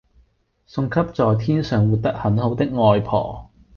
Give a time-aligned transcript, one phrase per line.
[0.65, 3.51] 送給在天上活得很好的外婆